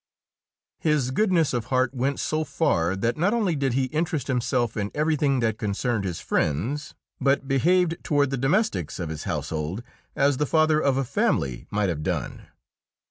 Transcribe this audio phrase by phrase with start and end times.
[0.79, 4.89] His goodness of heart went so far that not only did he interest himself in
[4.95, 9.83] everything that concerned his friends, but behaved toward the domestics of his household
[10.15, 12.47] as the father of a family might have done.